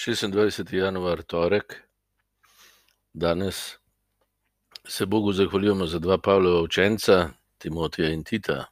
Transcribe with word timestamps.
26. 0.00 0.72
januar, 0.72 1.22
torek, 1.22 1.74
danes 3.12 3.76
se 4.88 5.06
Bogu 5.06 5.32
zahvaljujemo 5.32 5.86
za 5.86 5.98
dva 5.98 6.18
Pavlova 6.18 6.62
učenca, 6.62 7.28
Timotija 7.58 8.08
in 8.08 8.24
Tita. 8.24 8.64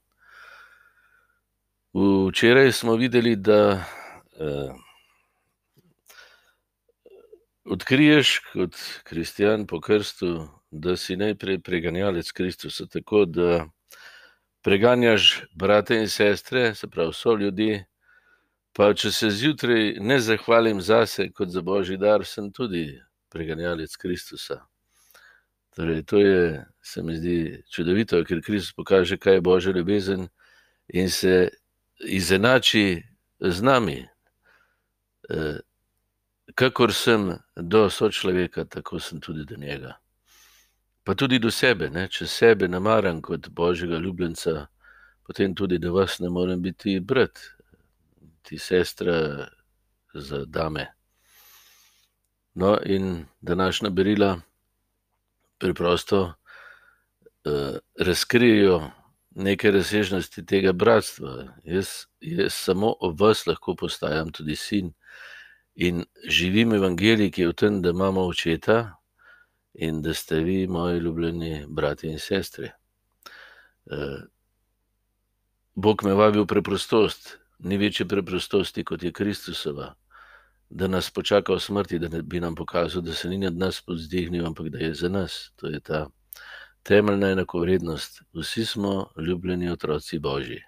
Včeraj 2.29 2.73
smo 2.73 2.95
videli, 2.97 3.37
da 3.37 3.85
eh, 4.41 4.73
odkriješ 7.65 8.39
kot 8.53 8.77
kristjan 9.05 9.67
po 9.67 9.81
krstu, 9.81 10.49
da 10.71 10.97
si 10.97 11.17
najprej 11.17 11.61
preganjalec 11.61 12.33
Kristusa, 12.33 12.87
tako 12.87 13.25
da 13.25 13.67
preganjaš 14.63 15.43
brate 15.53 16.01
in 16.01 16.09
sestre, 16.09 16.75
se 16.75 16.89
pravi, 16.89 17.13
so 17.13 17.37
ljudje. 17.37 17.85
Pa 18.79 18.93
če 18.95 19.11
se 19.11 19.29
zjutraj 19.35 19.97
ne 20.07 20.21
zahvalim 20.23 20.79
zase 20.81 21.33
kot 21.35 21.51
za 21.51 21.65
božji 21.67 21.97
dar, 21.99 22.23
sem 22.23 22.53
tudi 22.55 23.01
preganjalec 23.35 23.97
Kristusa. 23.99 24.61
Torej, 25.75 26.05
to 26.07 26.21
je, 26.23 26.67
se 26.83 27.03
mi 27.03 27.17
zdi 27.17 27.63
čudovito, 27.75 28.23
ker 28.23 28.39
Kristus 28.39 28.77
pokaže, 28.79 29.19
kaj 29.19 29.35
je 29.35 29.43
božja 29.43 29.75
ljubezen 29.75 30.29
in 30.95 31.11
se 31.11 31.51
izenači 32.07 33.03
z 33.41 33.63
nami. 33.63 33.99
E, 35.27 35.59
kakor 36.55 36.95
sem 36.95 37.35
do 37.57 37.91
sočloveka, 37.91 38.65
tako 38.65 39.03
sem 39.03 39.19
tudi 39.21 39.43
do 39.45 39.59
njega. 39.59 39.99
Pa 41.03 41.19
tudi 41.19 41.43
do 41.43 41.51
sebe, 41.51 41.91
ne? 41.91 42.07
če 42.07 42.31
sebe 42.31 42.71
namaram 42.71 43.19
kot 43.23 43.51
božjega 43.51 43.99
ljubljenca, 43.99 44.69
potem 45.27 45.55
tudi 45.55 45.83
do 45.83 45.99
vas 45.99 46.21
ne 46.23 46.31
morem 46.31 46.63
biti 46.63 47.01
brat, 47.01 47.58
ti 48.49 48.59
sestra 48.59 49.49
za 50.15 50.45
dame. 50.45 50.87
No, 52.55 52.79
in 52.85 53.27
današnja 53.41 53.91
berila 53.91 54.41
preprosto 55.59 56.23
uh, 56.23 57.77
razkrijejo 57.99 58.91
neke 59.31 59.71
razsežnosti 59.71 60.47
tega 60.47 60.73
bratstva. 60.73 61.45
Jaz, 61.65 61.89
jaz 62.21 62.53
samo 62.53 62.95
ob 63.01 63.21
vas 63.21 63.47
lahko 63.47 63.77
postajam 63.77 64.33
tudi 64.33 64.57
sin 64.57 64.93
in 65.75 66.05
živim 66.29 66.73
evangelij, 66.75 67.31
ki 67.31 67.43
je 67.43 67.49
v 67.49 67.55
tem, 67.55 67.83
da 67.83 67.91
imamo 67.95 68.27
očeta 68.27 68.97
in 69.75 70.03
da 70.03 70.15
ste 70.15 70.41
vi, 70.43 70.67
moji 70.67 70.99
ljubljeni 71.01 71.67
brati 71.69 72.09
in 72.09 72.19
sestre. 72.19 72.73
Uh, 73.85 74.25
Bog 75.75 76.03
me 76.03 76.15
vabi 76.15 76.41
v 76.41 76.47
preprostost, 76.47 77.37
ni 77.59 77.77
večje 77.77 78.09
preprostosti 78.09 78.85
kot 78.85 79.03
je 79.03 79.13
Kristusova, 79.13 79.95
da 80.71 80.87
nas 80.89 81.11
počaka 81.11 81.55
v 81.55 81.61
smrti, 81.61 81.99
da 81.99 82.23
bi 82.23 82.41
nam 82.41 82.55
pokazal, 82.55 83.03
da 83.03 83.13
se 83.13 83.29
ni 83.29 83.39
nad 83.39 83.57
nas 83.57 83.81
povzdignil, 83.81 84.47
ampak 84.47 84.69
da 84.69 84.79
je 84.79 84.95
za 84.95 85.09
nas. 85.09 85.53
To 85.57 85.67
je 85.67 85.81
ta 85.81 86.09
temeljna 86.83 87.31
enakovrednost. 87.31 88.23
Vsi 88.33 88.67
smo 88.67 89.11
ljubljeni 89.17 89.71
otroci 89.71 90.19
Božji 90.19 90.63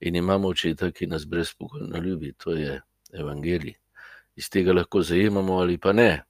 in 0.00 0.16
imamo 0.16 0.48
očeta, 0.48 0.90
ki 0.90 1.06
nas 1.06 1.26
brezpogojno 1.26 1.98
ljubi. 1.98 2.32
To 2.32 2.52
je 2.52 2.80
evangelij. 3.12 3.74
Iz 4.36 4.50
tega 4.50 4.72
lahko 4.72 5.02
zajemamo 5.02 5.58
ali 5.58 5.78
pa 5.78 5.92
ne. 5.92 6.22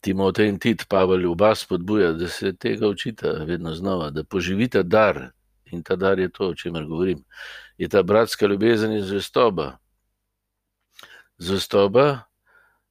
Timotej 0.00 0.48
in 0.48 0.58
Tit, 0.58 0.88
Pavel, 0.88 1.30
oba 1.30 1.54
spodbuja, 1.54 2.12
da 2.12 2.28
se 2.28 2.56
tega 2.56 2.88
učita 2.88 3.30
vedno 3.46 3.74
znova, 3.74 4.10
da 4.10 4.24
poživite 4.24 4.82
dar, 4.82 5.30
in 5.72 5.82
ta 5.82 5.96
dar 5.96 6.18
je 6.18 6.28
to, 6.28 6.48
o 6.48 6.54
čemer 6.54 6.84
govorim. 6.86 7.24
Je 7.78 7.88
ta 7.88 8.02
bratska 8.02 8.46
ljubezen 8.46 8.92
in 8.92 9.02
zvestoba. 9.02 9.78
Zvestoba 11.38 12.24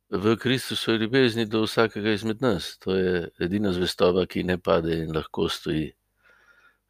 v 0.10 0.36
Kristusu 0.36 0.92
je 0.92 0.98
ljubezni 0.98 1.46
do 1.46 1.64
vsakega 1.64 2.12
izmed 2.12 2.42
nas. 2.42 2.78
To 2.80 2.96
je 2.96 3.30
edina 3.40 3.72
zvestoba, 3.72 4.26
ki 4.26 4.44
ne 4.44 4.58
pade 4.58 4.98
in 5.04 5.16
lahko 5.16 5.50
stoji. 5.50 5.94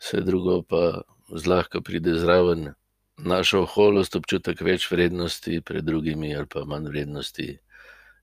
Vse 0.01 0.21
drugo 0.25 0.61
pa 0.63 1.01
zlahka 1.29 1.81
pride 1.81 2.15
zraven. 2.17 2.73
Naša 3.17 3.59
oholost, 3.59 4.15
občutek 4.15 4.61
več 4.65 4.87
vrednosti 4.91 5.61
pred 5.61 5.85
drugimi, 5.85 6.31
ali 6.35 6.47
pa 6.49 6.63
manj 6.65 6.87
vrednosti, 6.89 7.59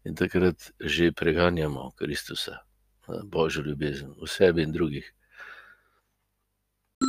in 0.05 0.17
takrat 0.19 0.73
že 0.81 1.13
preganjamo 1.13 1.93
Kristusa, 1.95 2.59
Božjo 3.07 3.63
ljubezen 3.63 4.17
v 4.19 4.27
sebi 4.27 4.67
in 4.67 4.73
drugih. 4.73 5.07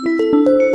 Música 0.02 0.60